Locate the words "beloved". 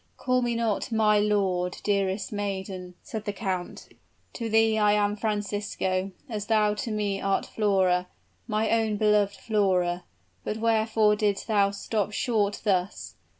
8.97-9.35